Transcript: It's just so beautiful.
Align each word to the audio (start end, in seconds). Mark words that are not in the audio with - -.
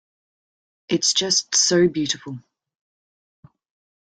It's 0.89 1.13
just 1.13 1.55
so 1.55 1.87
beautiful. 1.87 2.39